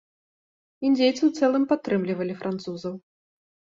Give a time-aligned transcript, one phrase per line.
[0.87, 2.93] Індзейцы ў цэлым падтрымлівалі французаў.